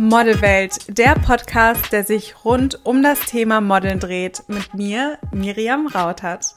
[0.00, 6.54] Modelwelt, der Podcast, der sich rund um das Thema Modeln dreht, mit mir, Miriam Rautert.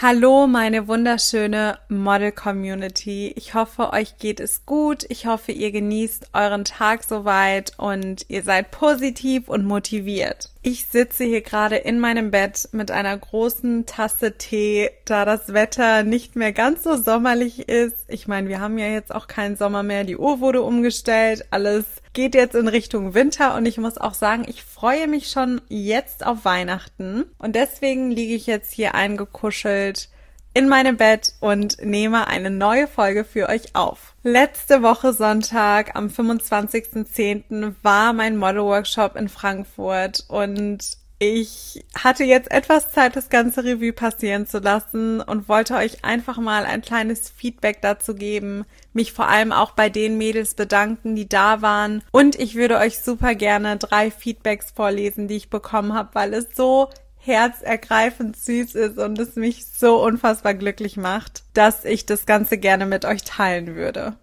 [0.00, 3.34] Hallo, meine wunderschöne Model-Community.
[3.36, 5.04] Ich hoffe, euch geht es gut.
[5.10, 10.48] Ich hoffe, ihr genießt euren Tag soweit und ihr seid positiv und motiviert.
[10.68, 16.02] Ich sitze hier gerade in meinem Bett mit einer großen Tasse Tee, da das Wetter
[16.02, 18.04] nicht mehr ganz so sommerlich ist.
[18.08, 20.02] Ich meine, wir haben ja jetzt auch keinen Sommer mehr.
[20.02, 21.44] Die Uhr wurde umgestellt.
[21.52, 25.60] Alles geht jetzt in Richtung Winter und ich muss auch sagen, ich freue mich schon
[25.68, 27.26] jetzt auf Weihnachten.
[27.38, 30.08] Und deswegen liege ich jetzt hier eingekuschelt
[30.56, 34.14] in meinem Bett und nehme eine neue Folge für euch auf.
[34.22, 37.74] Letzte Woche Sonntag am 25.10.
[37.82, 43.92] war mein Model Workshop in Frankfurt und ich hatte jetzt etwas Zeit, das ganze Revue
[43.92, 49.28] passieren zu lassen und wollte euch einfach mal ein kleines Feedback dazu geben, mich vor
[49.28, 53.76] allem auch bei den Mädels bedanken, die da waren und ich würde euch super gerne
[53.76, 56.88] drei Feedbacks vorlesen, die ich bekommen habe, weil es so
[57.26, 62.86] herzergreifend süß ist und es mich so unfassbar glücklich macht, dass ich das Ganze gerne
[62.86, 64.14] mit euch teilen würde.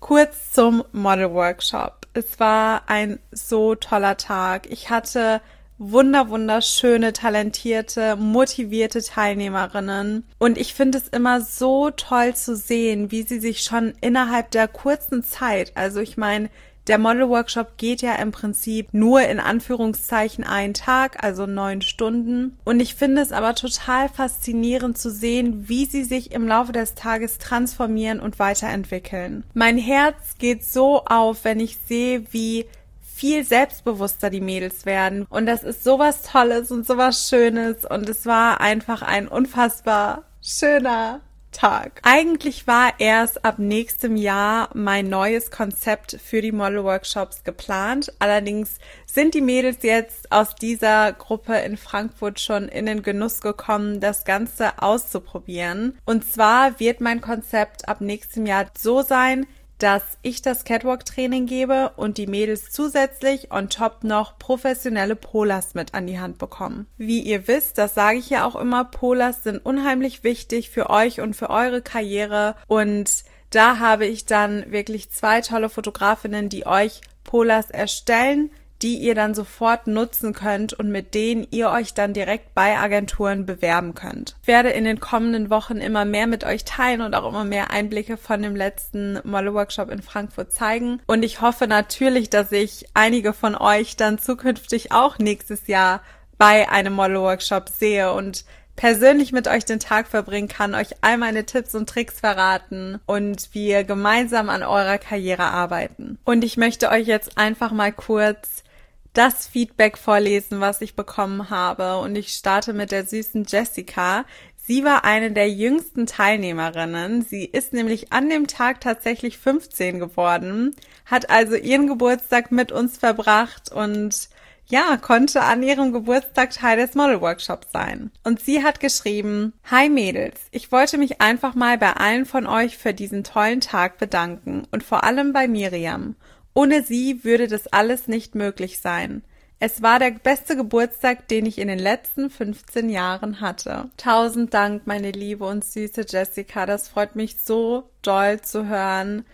[0.00, 2.08] Kurz zum Model Workshop.
[2.12, 4.68] Es war ein so toller Tag.
[4.70, 5.40] Ich hatte
[5.78, 10.24] wunder wunderschöne, talentierte, motivierte Teilnehmerinnen.
[10.38, 14.68] Und ich finde es immer so toll zu sehen, wie sie sich schon innerhalb der
[14.68, 16.50] kurzen Zeit, also ich meine,
[16.88, 22.58] der Model Workshop geht ja im Prinzip nur in Anführungszeichen einen Tag, also neun Stunden.
[22.64, 26.94] Und ich finde es aber total faszinierend zu sehen, wie sie sich im Laufe des
[26.94, 29.44] Tages transformieren und weiterentwickeln.
[29.54, 32.66] Mein Herz geht so auf, wenn ich sehe, wie
[33.14, 35.26] viel selbstbewusster die Mädels werden.
[35.30, 37.84] Und das ist sowas Tolles und sowas Schönes.
[37.84, 41.20] Und es war einfach ein unfassbar schöner
[41.52, 42.00] Tag.
[42.02, 48.12] Eigentlich war erst ab nächstem Jahr mein neues Konzept für die Model Workshops geplant.
[48.18, 54.00] Allerdings sind die Mädels jetzt aus dieser Gruppe in Frankfurt schon in den Genuss gekommen,
[54.00, 55.98] das Ganze auszuprobieren.
[56.04, 59.46] Und zwar wird mein Konzept ab nächstem Jahr so sein,
[59.82, 65.92] dass ich das Catwalk-Training gebe und die Mädels zusätzlich on top noch professionelle Polars mit
[65.92, 66.86] an die Hand bekommen.
[66.98, 71.20] Wie ihr wisst, das sage ich ja auch immer, Polars sind unheimlich wichtig für euch
[71.20, 77.00] und für eure Karriere und da habe ich dann wirklich zwei tolle Fotografinnen, die euch
[77.24, 78.50] Polars erstellen,
[78.82, 83.46] die ihr dann sofort nutzen könnt und mit denen ihr euch dann direkt bei Agenturen
[83.46, 84.36] bewerben könnt.
[84.42, 87.70] Ich werde in den kommenden Wochen immer mehr mit euch teilen und auch immer mehr
[87.70, 91.00] Einblicke von dem letzten Model Workshop in Frankfurt zeigen.
[91.06, 96.02] Und ich hoffe natürlich, dass ich einige von euch dann zukünftig auch nächstes Jahr
[96.38, 98.44] bei einem Model Workshop sehe und
[98.74, 103.50] persönlich mit euch den Tag verbringen kann, euch all meine Tipps und Tricks verraten und
[103.52, 106.18] wir gemeinsam an eurer Karriere arbeiten.
[106.24, 108.64] Und ich möchte euch jetzt einfach mal kurz
[109.12, 111.98] das Feedback vorlesen, was ich bekommen habe.
[111.98, 114.24] Und ich starte mit der süßen Jessica.
[114.64, 117.22] Sie war eine der jüngsten Teilnehmerinnen.
[117.22, 120.74] Sie ist nämlich an dem Tag tatsächlich 15 geworden,
[121.04, 124.28] hat also ihren Geburtstag mit uns verbracht und
[124.66, 128.10] ja, konnte an ihrem Geburtstag Teil des Model Workshops sein.
[128.22, 132.78] Und sie hat geschrieben, Hi Mädels, ich wollte mich einfach mal bei allen von euch
[132.78, 136.14] für diesen tollen Tag bedanken und vor allem bei Miriam.
[136.54, 139.22] Ohne sie würde das alles nicht möglich sein.
[139.64, 143.90] Es war der beste Geburtstag, den ich in den letzten 15 Jahren hatte.
[143.96, 146.66] Tausend Dank, meine liebe und süße Jessica.
[146.66, 149.24] Das freut mich so doll zu hören.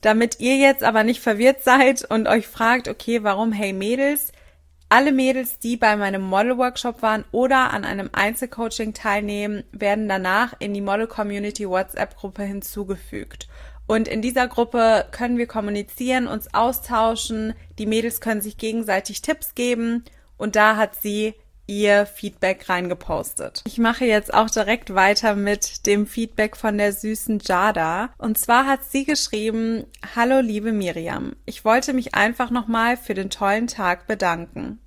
[0.00, 4.32] Damit ihr jetzt aber nicht verwirrt seid und euch fragt, okay, warum Hey Mädels?
[4.88, 10.54] Alle Mädels, die bei meinem Model Workshop waren oder an einem Einzelcoaching teilnehmen, werden danach
[10.58, 13.48] in die Model Community WhatsApp Gruppe hinzugefügt.
[13.86, 17.54] Und in dieser Gruppe können wir kommunizieren, uns austauschen.
[17.78, 20.04] Die Mädels können sich gegenseitig Tipps geben.
[20.36, 21.34] Und da hat sie
[21.66, 23.62] ihr Feedback reingepostet.
[23.66, 28.10] Ich mache jetzt auch direkt weiter mit dem Feedback von der süßen Jada.
[28.18, 29.84] Und zwar hat sie geschrieben,
[30.14, 34.78] Hallo liebe Miriam, ich wollte mich einfach nochmal für den tollen Tag bedanken.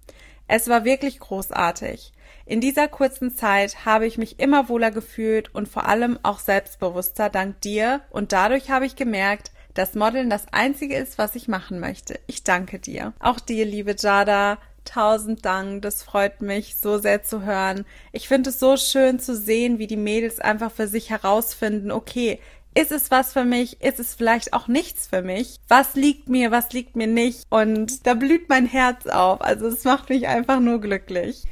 [0.52, 2.12] Es war wirklich großartig.
[2.48, 7.30] In dieser kurzen Zeit habe ich mich immer wohler gefühlt und vor allem auch selbstbewusster
[7.30, 11.80] dank dir und dadurch habe ich gemerkt, dass Modeln das einzige ist, was ich machen
[11.80, 12.20] möchte.
[12.26, 13.14] Ich danke dir.
[13.20, 15.84] Auch dir, liebe Jada, tausend Dank.
[15.84, 17.86] Das freut mich so sehr zu hören.
[18.12, 22.40] Ich finde es so schön zu sehen, wie die Mädels einfach für sich herausfinden, okay,
[22.76, 23.82] ist es was für mich?
[23.82, 25.60] Ist es vielleicht auch nichts für mich?
[25.68, 26.52] Was liegt mir?
[26.52, 27.46] Was liegt mir nicht?
[27.50, 29.42] Und da blüht mein Herz auf.
[29.42, 31.44] Also es macht mich einfach nur glücklich.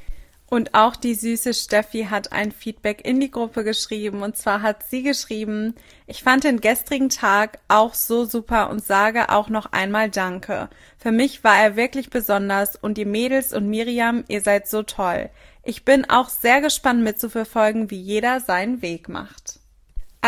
[0.50, 4.22] Und auch die süße Steffi hat ein Feedback in die Gruppe geschrieben.
[4.22, 5.76] Und zwar hat sie geschrieben,
[6.06, 10.70] ich fand den gestrigen Tag auch so super und sage auch noch einmal Danke.
[10.98, 15.30] Für mich war er wirklich besonders und die Mädels und Miriam, ihr seid so toll.
[15.64, 19.57] Ich bin auch sehr gespannt mitzuverfolgen, wie jeder seinen Weg macht.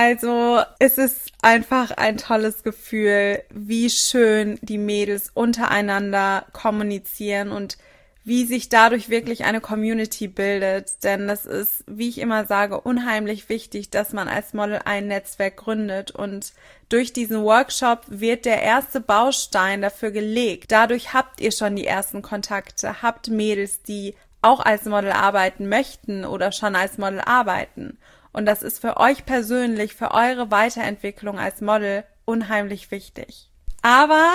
[0.01, 7.77] Also es ist einfach ein tolles Gefühl, wie schön die Mädels untereinander kommunizieren und
[8.23, 11.03] wie sich dadurch wirklich eine Community bildet.
[11.03, 15.57] Denn das ist, wie ich immer sage, unheimlich wichtig, dass man als Model ein Netzwerk
[15.57, 16.11] gründet.
[16.11, 16.53] Und
[16.87, 20.71] durch diesen Workshop wird der erste Baustein dafür gelegt.
[20.71, 26.23] Dadurch habt ihr schon die ersten Kontakte, habt Mädels, die auch als Model arbeiten möchten
[26.23, 27.97] oder schon als Model arbeiten.
[28.39, 33.51] Und das ist für euch persönlich, für eure Weiterentwicklung als Model unheimlich wichtig.
[33.81, 34.31] Aber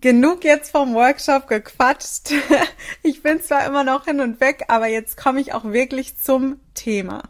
[0.00, 2.32] genug jetzt vom Workshop gequatscht.
[3.04, 6.58] Ich bin zwar immer noch hin und weg, aber jetzt komme ich auch wirklich zum
[6.74, 7.22] Thema.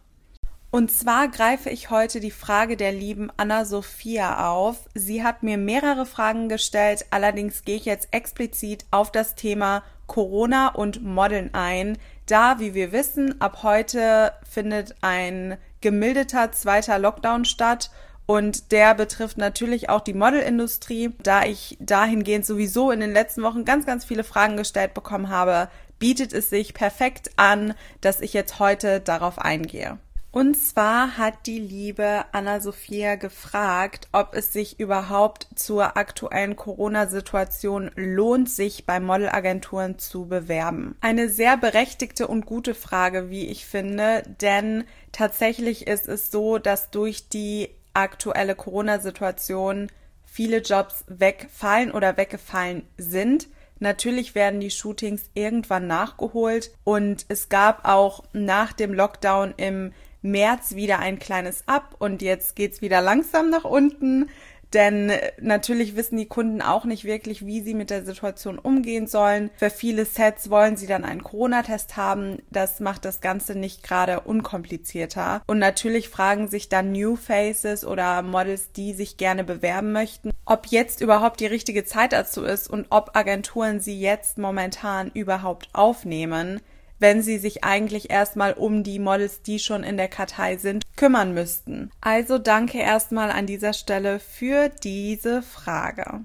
[0.71, 4.79] Und zwar greife ich heute die Frage der lieben Anna-Sophia auf.
[4.95, 10.69] Sie hat mir mehrere Fragen gestellt, allerdings gehe ich jetzt explizit auf das Thema Corona
[10.69, 17.91] und Modeln ein, da, wie wir wissen, ab heute findet ein gemildeter zweiter Lockdown statt
[18.27, 21.11] und der betrifft natürlich auch die Modelindustrie.
[21.23, 25.69] Da ich dahingehend sowieso in den letzten Wochen ganz, ganz viele Fragen gestellt bekommen habe,
[25.99, 29.99] bietet es sich perfekt an, dass ich jetzt heute darauf eingehe.
[30.35, 38.51] Und zwar hat die liebe Anna-Sophia gefragt, ob es sich überhaupt zur aktuellen Corona-Situation lohnt,
[38.51, 40.97] sich bei Modelagenturen zu bewerben.
[41.01, 44.83] Eine sehr berechtigte und gute Frage, wie ich finde, denn
[45.13, 49.87] tatsächlich ist es so, dass durch die aktuelle Corona-Situation
[50.25, 53.47] viele Jobs wegfallen oder weggefallen sind.
[53.79, 59.93] Natürlich werden die Shootings irgendwann nachgeholt und es gab auch nach dem Lockdown im
[60.25, 64.31] März wieder ein kleines Ab und jetzt geht's wieder langsam nach unten.
[64.75, 69.51] Denn natürlich wissen die Kunden auch nicht wirklich, wie sie mit der Situation umgehen sollen.
[69.57, 72.39] Für viele Sets wollen sie dann einen Corona-Test haben.
[72.51, 75.43] Das macht das Ganze nicht gerade unkomplizierter.
[75.47, 80.67] Und natürlich fragen sich dann New Faces oder Models, die sich gerne bewerben möchten, ob
[80.67, 86.61] jetzt überhaupt die richtige Zeit dazu ist und ob Agenturen sie jetzt momentan überhaupt aufnehmen
[87.05, 91.35] wenn sie sich eigentlich erstmal um die Models, die schon in der Kartei sind, kümmern
[91.35, 91.91] müssten.
[92.01, 96.23] Also danke erstmal an dieser Stelle für diese Frage.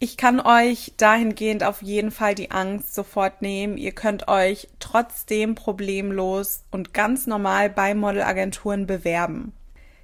[0.00, 3.78] Ich kann euch dahingehend auf jeden Fall die Angst sofort nehmen.
[3.78, 9.52] Ihr könnt euch trotzdem problemlos und ganz normal bei Modelagenturen bewerben.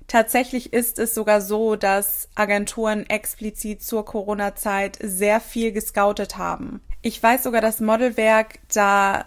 [0.06, 6.82] Tatsächlich ist es sogar so, dass Agenturen explizit zur Corona-Zeit sehr viel gescoutet haben.
[7.02, 9.26] Ich weiß sogar, dass Modelwerk da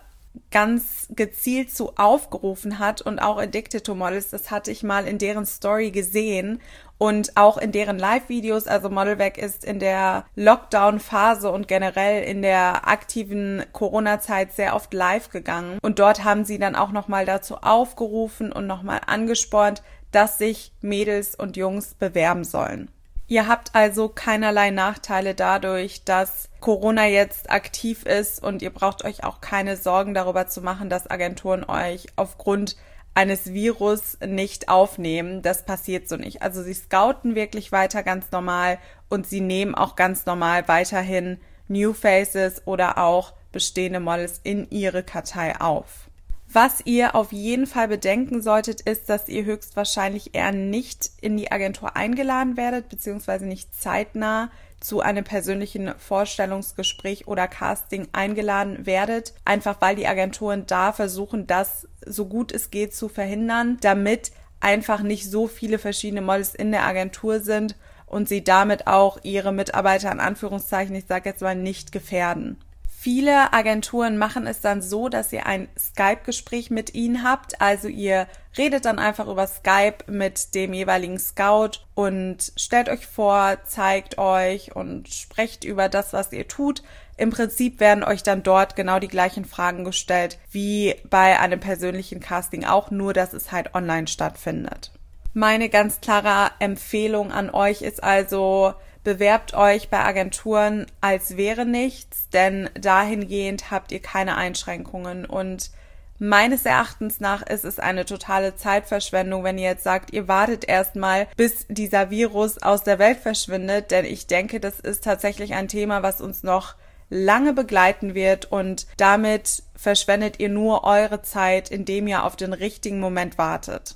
[0.52, 5.18] ganz gezielt zu aufgerufen hat und auch Addicted to Models, das hatte ich mal in
[5.18, 6.62] deren Story gesehen
[6.98, 12.88] und auch in deren Live-Videos, also Modelwerk ist in der Lockdown-Phase und generell in der
[12.88, 18.52] aktiven Corona-Zeit sehr oft live gegangen und dort haben sie dann auch nochmal dazu aufgerufen
[18.52, 22.90] und nochmal angespornt, dass sich Mädels und Jungs bewerben sollen.
[23.30, 29.26] Ihr habt also keinerlei Nachteile dadurch, dass Corona jetzt aktiv ist und ihr braucht euch
[29.26, 32.78] auch keine Sorgen darüber zu machen, dass Agenturen euch aufgrund
[33.16, 35.42] eines Virus nicht aufnehmen.
[35.42, 36.42] Das passiert so nicht.
[36.42, 38.78] Also sie scouten wirklich weiter ganz normal
[39.10, 45.04] und sie nehmen auch ganz normal weiterhin New Faces oder auch bestehende Models in ihre
[45.04, 46.07] Kartei auf.
[46.52, 51.52] Was ihr auf jeden Fall bedenken solltet, ist, dass ihr höchstwahrscheinlich eher nicht in die
[51.52, 54.50] Agentur eingeladen werdet, beziehungsweise nicht zeitnah
[54.80, 61.88] zu einem persönlichen Vorstellungsgespräch oder Casting eingeladen werdet, einfach weil die Agenturen da versuchen, das
[62.06, 66.86] so gut es geht zu verhindern, damit einfach nicht so viele verschiedene Models in der
[66.86, 67.76] Agentur sind
[68.06, 72.58] und sie damit auch ihre Mitarbeiter in Anführungszeichen, ich sage jetzt mal, nicht gefährden.
[73.08, 77.62] Viele Agenturen machen es dann so, dass ihr ein Skype-Gespräch mit ihnen habt.
[77.62, 83.60] Also ihr redet dann einfach über Skype mit dem jeweiligen Scout und stellt euch vor,
[83.64, 86.84] zeigt euch und sprecht über das, was ihr tut.
[87.16, 92.20] Im Prinzip werden euch dann dort genau die gleichen Fragen gestellt wie bei einem persönlichen
[92.20, 94.92] Casting auch, nur dass es halt online stattfindet.
[95.34, 98.74] Meine ganz klare Empfehlung an euch ist also,
[99.08, 105.26] bewerbt euch bei Agenturen, als wäre nichts, denn dahingehend habt ihr keine Einschränkungen.
[105.26, 105.72] Und
[106.20, 111.28] Meines Erachtens nach ist es eine totale Zeitverschwendung, wenn ihr jetzt sagt, ihr wartet erstmal,
[111.38, 116.02] bis dieser Virus aus der Welt verschwindet, denn ich denke, das ist tatsächlich ein Thema,
[116.02, 116.74] was uns noch
[117.10, 118.52] lange begleiten wird.
[118.52, 123.96] Und damit verschwendet ihr nur eure Zeit, indem ihr auf den richtigen Moment wartet.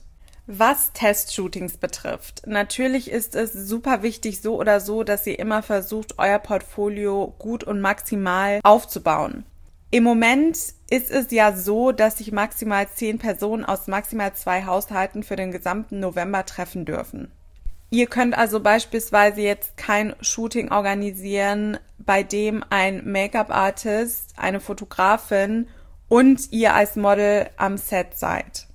[0.53, 6.20] Was Testshootings betrifft, natürlich ist es super wichtig so oder so, dass ihr immer versucht,
[6.20, 9.46] euer Portfolio gut und maximal aufzubauen.
[9.91, 10.58] Im Moment
[10.89, 15.53] ist es ja so, dass sich maximal zehn Personen aus maximal zwei Haushalten für den
[15.53, 17.31] gesamten November treffen dürfen.
[17.89, 25.70] Ihr könnt also beispielsweise jetzt kein Shooting organisieren, bei dem ein Make-up-Artist, eine Fotografin
[26.10, 28.67] und ihr als Model am Set seid.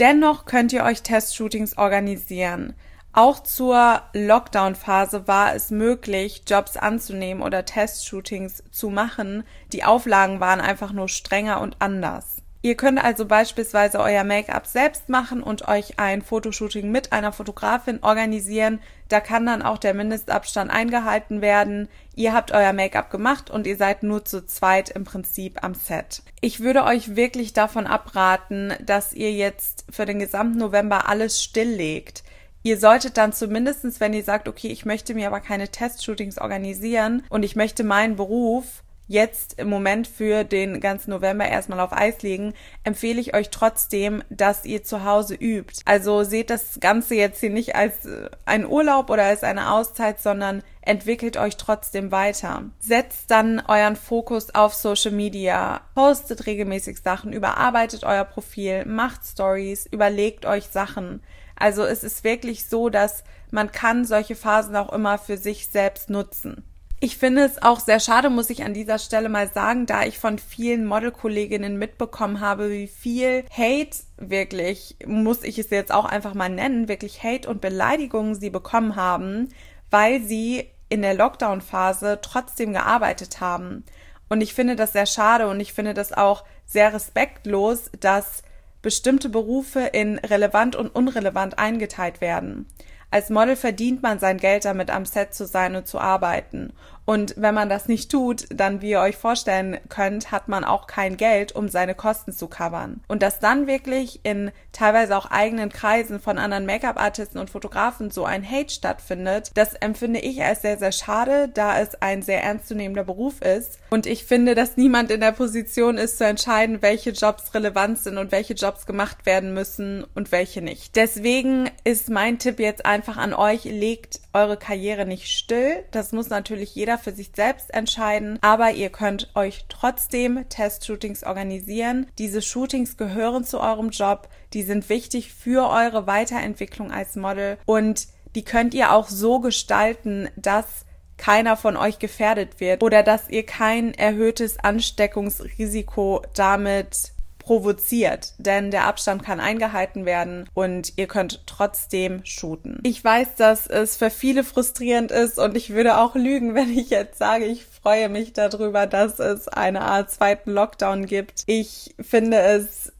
[0.00, 2.72] Dennoch könnt ihr euch Testshootings organisieren.
[3.12, 9.44] Auch zur Lockdown-Phase war es möglich, Jobs anzunehmen oder Testshootings zu machen.
[9.74, 12.39] Die Auflagen waren einfach nur strenger und anders.
[12.62, 18.02] Ihr könnt also beispielsweise euer Make-up selbst machen und euch ein Fotoshooting mit einer Fotografin
[18.02, 18.80] organisieren.
[19.08, 21.88] Da kann dann auch der Mindestabstand eingehalten werden.
[22.14, 26.22] Ihr habt euer Make-up gemacht und ihr seid nur zu zweit im Prinzip am Set.
[26.42, 32.24] Ich würde euch wirklich davon abraten, dass ihr jetzt für den gesamten November alles stilllegt.
[32.62, 37.22] Ihr solltet dann zumindestens, wenn ihr sagt, okay, ich möchte mir aber keine Testshootings organisieren
[37.30, 42.22] und ich möchte meinen Beruf jetzt im Moment für den ganzen November erstmal auf Eis
[42.22, 45.82] legen, empfehle ich euch trotzdem, dass ihr zu Hause übt.
[45.84, 50.20] Also seht das Ganze jetzt hier nicht als äh, ein Urlaub oder als eine Auszeit,
[50.20, 52.62] sondern entwickelt euch trotzdem weiter.
[52.78, 59.86] Setzt dann euren Fokus auf Social Media, postet regelmäßig Sachen, überarbeitet euer Profil, macht Stories,
[59.86, 61.20] überlegt euch Sachen.
[61.56, 66.10] Also es ist wirklich so, dass man kann solche Phasen auch immer für sich selbst
[66.10, 66.62] nutzen.
[67.02, 70.18] Ich finde es auch sehr schade, muss ich an dieser Stelle mal sagen, da ich
[70.18, 76.34] von vielen Modelkolleginnen mitbekommen habe, wie viel Hate wirklich, muss ich es jetzt auch einfach
[76.34, 79.48] mal nennen, wirklich Hate und Beleidigungen sie bekommen haben,
[79.88, 83.84] weil sie in der Lockdown-Phase trotzdem gearbeitet haben.
[84.28, 88.42] Und ich finde das sehr schade und ich finde das auch sehr respektlos, dass
[88.82, 92.66] bestimmte Berufe in relevant und unrelevant eingeteilt werden.
[93.10, 96.72] Als Model verdient man sein Geld damit, am Set zu sein und zu arbeiten.
[97.04, 100.86] Und wenn man das nicht tut, dann, wie ihr euch vorstellen könnt, hat man auch
[100.86, 103.00] kein Geld, um seine Kosten zu covern.
[103.08, 108.24] Und dass dann wirklich in teilweise auch eigenen Kreisen von anderen Make-up-Artisten und Fotografen so
[108.24, 113.04] ein Hate stattfindet, das empfinde ich als sehr, sehr schade, da es ein sehr ernstzunehmender
[113.04, 113.78] Beruf ist.
[113.90, 118.18] Und ich finde, dass niemand in der Position ist zu entscheiden, welche Jobs relevant sind
[118.18, 120.96] und welche Jobs gemacht werden müssen und welche nicht.
[120.96, 125.84] Deswegen ist mein Tipp jetzt einfach an euch, legt eure Karriere nicht still.
[125.90, 132.06] Das muss natürlich jeder für sich selbst entscheiden, aber ihr könnt euch trotzdem Testshootings organisieren.
[132.18, 138.08] Diese Shootings gehören zu eurem Job, die sind wichtig für eure Weiterentwicklung als Model und
[138.34, 140.84] die könnt ihr auch so gestalten, dass
[141.16, 148.86] keiner von euch gefährdet wird oder dass ihr kein erhöhtes Ansteckungsrisiko damit provoziert, denn der
[148.86, 152.78] Abstand kann eingehalten werden und ihr könnt trotzdem shooten.
[152.84, 156.90] Ich weiß, dass es für viele frustrierend ist und ich würde auch lügen, wenn ich
[156.90, 161.42] jetzt sage, ich freue mich darüber, dass es eine Art zweiten Lockdown gibt.
[161.46, 162.92] Ich finde es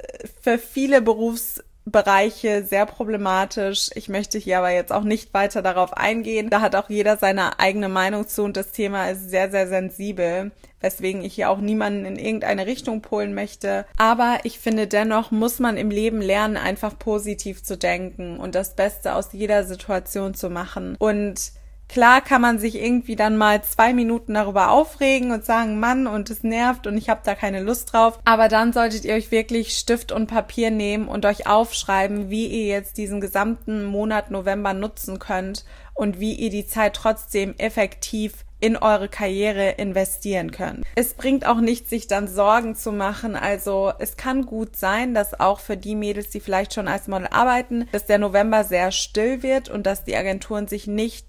[0.42, 3.90] für viele Berufs Bereiche sehr problematisch.
[3.94, 6.50] Ich möchte hier aber jetzt auch nicht weiter darauf eingehen.
[6.50, 10.50] Da hat auch jeder seine eigene Meinung zu und das Thema ist sehr, sehr sensibel,
[10.80, 13.86] weswegen ich hier auch niemanden in irgendeine Richtung polen möchte.
[13.96, 18.74] Aber ich finde dennoch muss man im Leben lernen, einfach positiv zu denken und das
[18.76, 20.96] Beste aus jeder Situation zu machen.
[20.98, 21.52] Und
[21.90, 26.30] Klar kann man sich irgendwie dann mal zwei Minuten darüber aufregen und sagen, Mann, und
[26.30, 28.20] es nervt und ich habe da keine Lust drauf.
[28.24, 32.66] Aber dann solltet ihr euch wirklich Stift und Papier nehmen und euch aufschreiben, wie ihr
[32.66, 38.76] jetzt diesen gesamten Monat November nutzen könnt und wie ihr die Zeit trotzdem effektiv in
[38.76, 40.84] eure Karriere investieren könnt.
[40.94, 43.34] Es bringt auch nichts, sich dann Sorgen zu machen.
[43.34, 47.26] Also es kann gut sein, dass auch für die Mädels, die vielleicht schon als Model
[47.32, 51.26] arbeiten, dass der November sehr still wird und dass die Agenturen sich nicht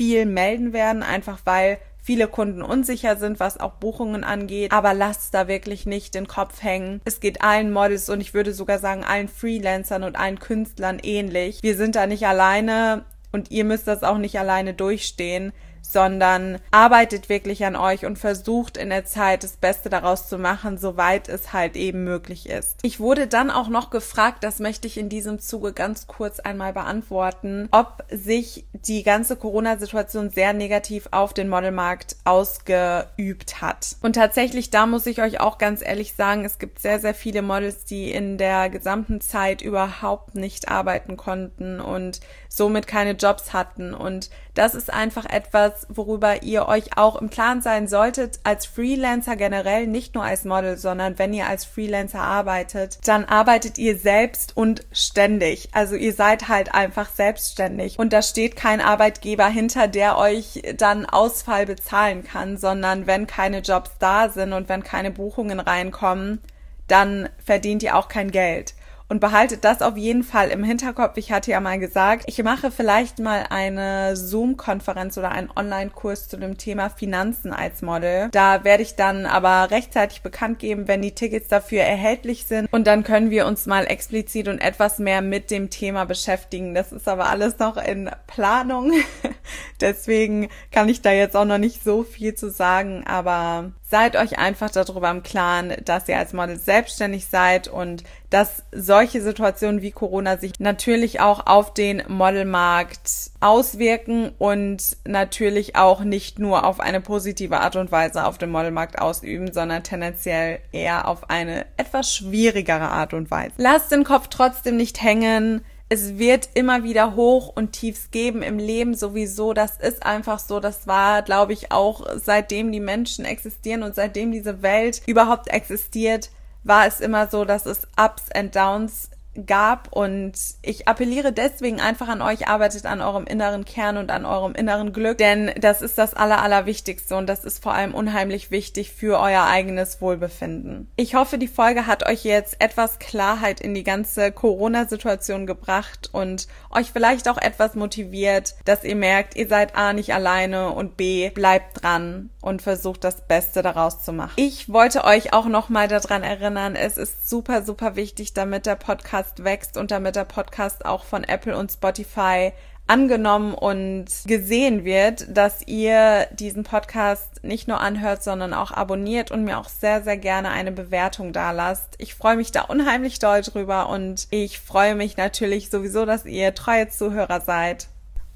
[0.00, 4.72] viel melden werden, einfach weil viele Kunden unsicher sind, was auch Buchungen angeht.
[4.72, 7.02] Aber lasst da wirklich nicht den Kopf hängen.
[7.04, 11.62] Es geht allen Models und ich würde sogar sagen allen Freelancern und allen Künstlern ähnlich.
[11.62, 15.52] Wir sind da nicht alleine und ihr müsst das auch nicht alleine durchstehen
[15.82, 20.78] sondern arbeitet wirklich an euch und versucht in der Zeit das Beste daraus zu machen,
[20.78, 22.78] soweit es halt eben möglich ist.
[22.82, 26.72] Ich wurde dann auch noch gefragt, das möchte ich in diesem Zuge ganz kurz einmal
[26.72, 33.96] beantworten, ob sich die ganze Corona-Situation sehr negativ auf den Modelmarkt ausgeübt hat.
[34.02, 37.42] Und tatsächlich, da muss ich euch auch ganz ehrlich sagen, es gibt sehr, sehr viele
[37.42, 43.94] Models, die in der gesamten Zeit überhaupt nicht arbeiten konnten und somit keine Jobs hatten.
[43.94, 49.36] Und das ist einfach etwas, worüber ihr euch auch im Klaren sein solltet, als Freelancer
[49.36, 54.56] generell, nicht nur als Model, sondern wenn ihr als Freelancer arbeitet, dann arbeitet ihr selbst
[54.56, 55.68] und ständig.
[55.72, 57.98] Also ihr seid halt einfach selbstständig.
[57.98, 63.60] Und da steht kein Arbeitgeber hinter, der euch dann Ausfall bezahlen kann, sondern wenn keine
[63.60, 66.40] Jobs da sind und wenn keine Buchungen reinkommen,
[66.88, 68.74] dann verdient ihr auch kein Geld
[69.10, 71.16] und behaltet das auf jeden Fall im Hinterkopf.
[71.16, 76.36] Ich hatte ja mal gesagt, ich mache vielleicht mal eine Zoom-Konferenz oder einen Online-Kurs zu
[76.36, 78.28] dem Thema Finanzen als Model.
[78.30, 82.72] Da werde ich dann aber rechtzeitig bekannt geben, wenn die Tickets dafür erhältlich sind.
[82.72, 86.72] Und dann können wir uns mal explizit und etwas mehr mit dem Thema beschäftigen.
[86.74, 88.92] Das ist aber alles noch in Planung.
[89.80, 94.38] Deswegen kann ich da jetzt auch noch nicht so viel zu sagen, aber seid euch
[94.38, 99.90] einfach darüber im Klaren, dass ihr als Model selbstständig seid und dass solche Situationen wie
[99.90, 107.00] Corona sich natürlich auch auf den Modelmarkt auswirken und natürlich auch nicht nur auf eine
[107.00, 112.90] positive Art und Weise auf dem Modelmarkt ausüben, sondern tendenziell eher auf eine etwas schwierigere
[112.90, 113.54] Art und Weise.
[113.56, 118.58] Lasst den Kopf trotzdem nicht hängen es wird immer wieder Hoch und Tiefs geben im
[118.58, 119.52] Leben sowieso.
[119.52, 120.60] Das ist einfach so.
[120.60, 126.30] Das war, glaube ich, auch seitdem die Menschen existieren und seitdem diese Welt überhaupt existiert,
[126.62, 129.10] war es immer so, dass es Ups and Downs
[129.46, 130.32] gab und
[130.62, 134.92] ich appelliere deswegen einfach an euch, arbeitet an eurem inneren Kern und an eurem inneren
[134.92, 139.20] Glück, denn das ist das Aller, Allerwichtigste und das ist vor allem unheimlich wichtig für
[139.20, 140.90] euer eigenes Wohlbefinden.
[140.96, 146.48] Ich hoffe, die Folge hat euch jetzt etwas Klarheit in die ganze Corona-Situation gebracht und
[146.70, 151.30] euch vielleicht auch etwas motiviert, dass ihr merkt, ihr seid A nicht alleine und B
[151.30, 154.32] bleibt dran und versucht das Beste daraus zu machen.
[154.36, 159.19] Ich wollte euch auch nochmal daran erinnern, es ist super, super wichtig, damit der Podcast
[159.36, 162.52] wächst und damit der Podcast auch von Apple und Spotify
[162.86, 169.44] angenommen und gesehen wird, dass ihr diesen Podcast nicht nur anhört, sondern auch abonniert und
[169.44, 171.94] mir auch sehr, sehr gerne eine Bewertung da lasst.
[171.98, 176.52] Ich freue mich da unheimlich doll drüber und ich freue mich natürlich sowieso, dass ihr
[176.52, 177.86] treue Zuhörer seid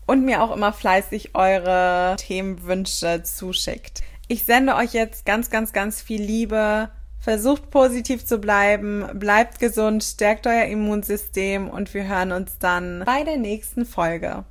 [0.07, 4.03] und mir auch immer fleißig eure Themenwünsche zuschickt.
[4.29, 6.91] Ich sende euch jetzt ganz, ganz, ganz viel Liebe.
[7.25, 13.23] Versucht positiv zu bleiben, bleibt gesund, stärkt euer Immunsystem und wir hören uns dann bei
[13.23, 14.45] der nächsten Folge.